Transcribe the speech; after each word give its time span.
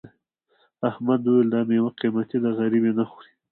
احمد 0.89 1.21
وویل 1.23 1.47
دا 1.55 1.61
میوه 1.69 1.91
قيمتي 1.99 2.37
ده 2.43 2.49
غريب 2.59 2.83
یې 2.87 2.93
نه 2.99 3.05
خوري. 3.09 3.31